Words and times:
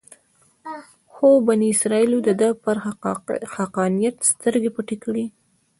خو 1.13 1.27
بني 1.47 1.67
اسرایلو 1.75 2.17
دده 2.27 2.49
پر 2.63 2.75
حقانیت 3.55 4.15
سترګې 4.31 4.69
پټې 4.75 4.95
کړې. 5.03 5.25